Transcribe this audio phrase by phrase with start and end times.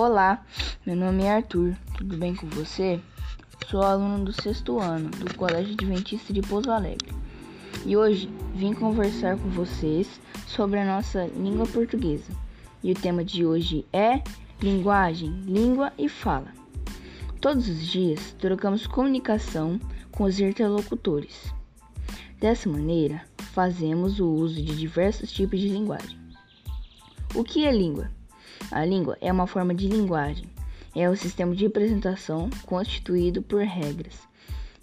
[0.00, 0.46] Olá,
[0.86, 3.00] meu nome é Arthur, tudo bem com você?
[3.66, 7.12] Sou aluno do sexto ano do Colégio Adventista de Pouso Alegre
[7.84, 12.30] e hoje vim conversar com vocês sobre a nossa língua portuguesa.
[12.80, 14.22] E o tema de hoje é
[14.62, 16.52] linguagem, língua e fala.
[17.40, 19.80] Todos os dias trocamos comunicação
[20.12, 21.52] com os interlocutores.
[22.38, 26.16] Dessa maneira, fazemos o uso de diversos tipos de linguagem.
[27.34, 28.16] O que é língua?
[28.70, 30.46] A língua é uma forma de linguagem.
[30.94, 34.28] É o sistema de representação constituído por regras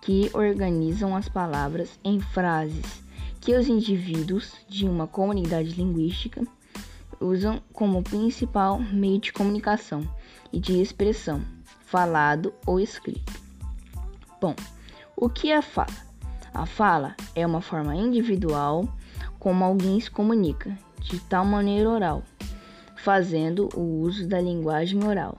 [0.00, 3.02] que organizam as palavras em frases
[3.40, 6.42] que os indivíduos de uma comunidade linguística
[7.20, 10.02] usam como principal meio de comunicação
[10.52, 11.42] e de expressão,
[11.80, 13.32] falado ou escrito.
[14.40, 14.54] Bom,
[15.16, 16.08] o que é fala?
[16.54, 18.88] A fala é uma forma individual
[19.38, 22.22] como alguém se comunica, de tal maneira oral,
[22.98, 25.38] fazendo o uso da linguagem oral.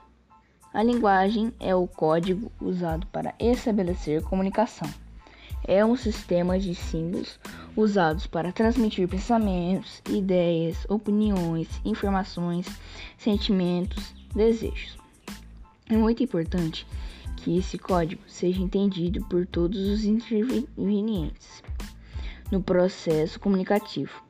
[0.74, 4.90] A linguagem é o código usado para estabelecer comunicação.
[5.68, 7.40] É um sistema de símbolos
[7.76, 12.66] usados para transmitir pensamentos, ideias, opiniões, informações,
[13.18, 14.98] sentimentos, desejos.
[15.90, 16.88] É muito importante
[17.38, 21.64] que esse código seja entendido por todos os intervenientes
[22.52, 24.29] no processo comunicativo,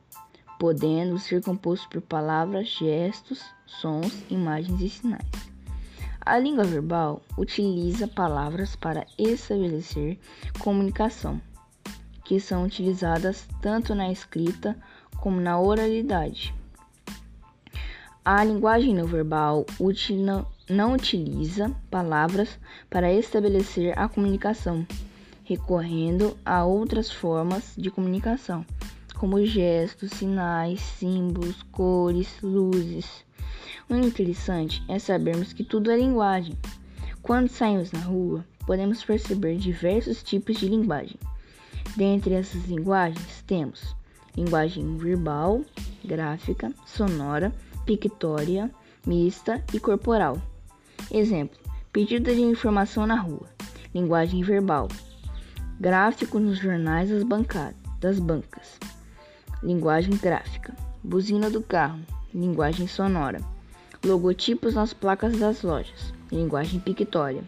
[0.60, 5.24] podendo ser composto por palavras, gestos, sons, imagens e sinais.
[6.20, 10.18] A língua verbal utiliza palavras para estabelecer
[10.58, 11.40] comunicação,
[12.26, 14.76] que são utilizadas tanto na escrita
[15.16, 16.54] como na oralidade.
[18.22, 19.64] A linguagem não verbal
[20.68, 22.58] não utiliza palavras
[22.90, 24.86] para estabelecer a comunicação,
[25.42, 28.62] recorrendo a outras formas de comunicação,
[29.20, 33.22] como gestos, sinais, símbolos, cores, luzes.
[33.86, 36.56] O interessante é sabermos que tudo é linguagem.
[37.20, 41.18] Quando saímos na rua, podemos perceber diversos tipos de linguagem.
[41.98, 43.94] Dentre essas linguagens, temos
[44.34, 45.62] linguagem verbal,
[46.02, 47.52] gráfica, sonora,
[47.84, 48.70] pictória,
[49.06, 50.40] mista e corporal.
[51.10, 51.58] Exemplo:
[51.92, 53.50] pedido de informação na rua,
[53.94, 54.88] linguagem verbal,
[55.78, 58.78] gráfico nos jornais das, bancadas, das bancas,
[59.62, 62.00] linguagem gráfica, buzina do carro,
[62.34, 63.40] linguagem sonora,
[64.04, 67.42] logotipos nas placas das lojas, linguagem pictória,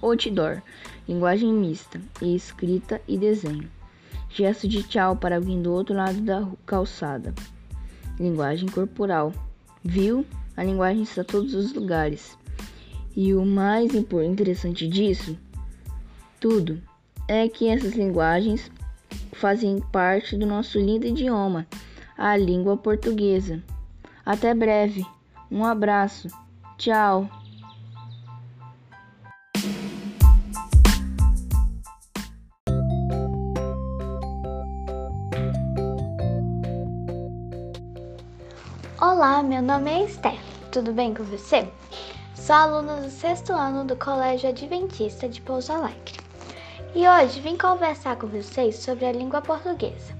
[0.00, 0.62] outdoor,
[1.08, 3.70] linguagem mista, e escrita e desenho,
[4.30, 7.34] gesto de tchau para alguém do outro lado da calçada,
[8.18, 9.32] linguagem corporal,
[9.84, 10.24] viu?
[10.56, 12.38] A linguagem está em todos os lugares.
[13.16, 15.36] E o mais interessante disso
[16.38, 16.80] tudo
[17.26, 18.70] é que essas linguagens
[19.32, 21.66] fazem parte do nosso lindo idioma,
[22.16, 23.62] a língua portuguesa.
[24.24, 25.04] Até breve.
[25.50, 26.28] Um abraço.
[26.78, 27.28] Tchau.
[39.00, 40.38] Olá, meu nome é Esther.
[40.70, 41.66] Tudo bem com você?
[42.34, 46.19] Sou aluna do sexto ano do Colégio Adventista de Pouso Alegre.
[46.92, 50.12] E hoje vim conversar com vocês sobre a língua portuguesa.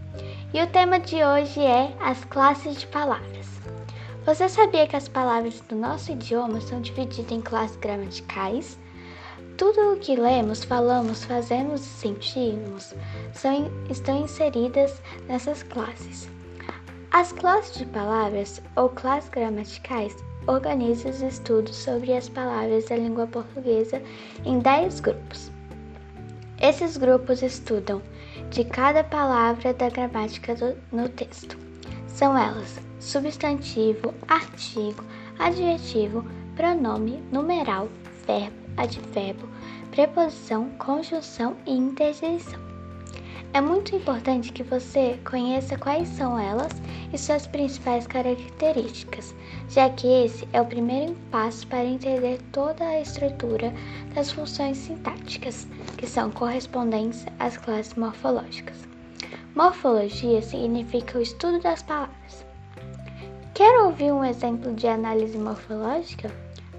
[0.55, 3.49] E o tema de hoje é as classes de palavras.
[4.25, 8.79] Você sabia que as palavras do nosso idioma são divididas em classes gramaticais?
[9.57, 12.95] Tudo o que lemos, falamos, fazemos e sentimos
[13.33, 16.31] são, estão inseridas nessas classes.
[17.11, 20.17] As classes de palavras ou classes gramaticais
[20.47, 24.01] organizam os estudos sobre as palavras da língua portuguesa
[24.45, 25.51] em 10 grupos.
[26.61, 28.03] Esses grupos estudam
[28.51, 31.57] de cada palavra da gramática do, no texto.
[32.07, 35.03] São elas: substantivo, artigo,
[35.39, 36.23] adjetivo,
[36.55, 37.89] pronome, numeral,
[38.27, 39.49] verbo, advérbio,
[39.91, 42.70] preposição, conjunção e interjeição.
[43.53, 46.71] É muito importante que você conheça quais são elas
[47.13, 49.35] e suas principais características,
[49.69, 53.75] já que esse é o primeiro passo para entender toda a estrutura
[54.15, 55.67] das funções sintáticas,
[55.97, 58.77] que são correspondentes às classes morfológicas.
[59.57, 62.47] Morfologia significa o estudo das palavras.
[63.53, 66.31] Quer ouvir um exemplo de análise morfológica?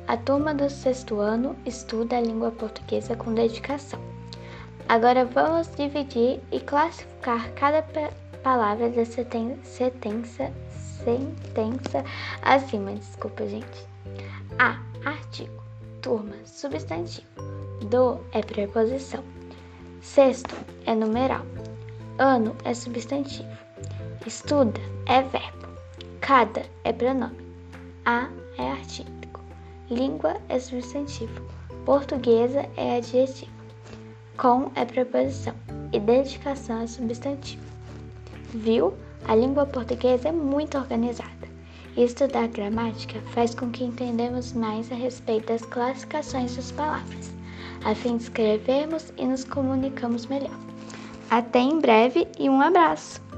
[0.07, 4.10] A turma do sexto ano estuda a língua portuguesa com dedicação.
[4.91, 7.81] Agora vamos dividir e classificar cada
[8.43, 12.03] palavra da sentença, sentença
[12.41, 12.91] acima.
[12.95, 13.87] Desculpa, gente.
[14.59, 14.77] A.
[15.05, 15.63] Artigo.
[16.01, 16.35] Turma.
[16.43, 17.25] Substantivo.
[17.89, 19.23] Do é preposição.
[20.01, 21.45] Sexto é numeral.
[22.19, 23.47] Ano é substantivo.
[24.27, 25.69] Estuda é verbo.
[26.19, 27.37] Cada é pronome.
[28.05, 28.27] A
[28.57, 29.39] é artigo.
[29.89, 31.41] Língua é substantivo.
[31.85, 33.60] Portuguesa é adjetivo.
[34.37, 35.53] Com é preposição.
[35.93, 37.63] E dedicação é substantivo.
[38.53, 38.93] Viu?
[39.27, 41.29] A língua portuguesa é muito organizada.
[41.95, 47.31] Estudar gramática faz com que entendamos mais a respeito das classificações das palavras,
[47.83, 50.57] a fim de escrevermos e nos comunicamos melhor.
[51.29, 53.30] Até em breve e um abraço!